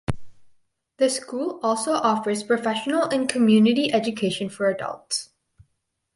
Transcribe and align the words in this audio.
The 0.97 1.11
school 1.11 1.59
also 1.61 1.91
offers 1.91 2.41
professional 2.41 3.03
and 3.03 3.29
community 3.29 3.93
education 3.93 4.49
for 4.49 4.67
adults. 4.67 5.29